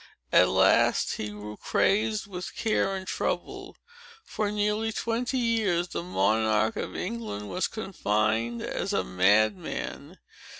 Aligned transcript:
At 0.31 0.49
last, 0.49 1.13
he 1.17 1.29
grew 1.29 1.57
crazed 1.57 2.25
with 2.25 2.55
care 2.55 2.95
and 2.95 3.05
trouble. 3.05 3.77
For 4.25 4.49
nearly 4.51 4.91
twenty 4.91 5.37
years, 5.37 5.89
the 5.89 6.01
monarch 6.01 6.75
of 6.75 6.95
England 6.95 7.51
was 7.51 7.67
confined 7.67 8.63
as 8.63 8.93
a 8.93 9.03
madman. 9.03 10.17